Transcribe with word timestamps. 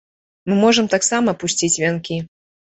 Мы 0.51 0.55
можам 0.63 0.89
таксама 0.95 1.37
пусціць 1.45 1.73
вянкі. 1.85 2.21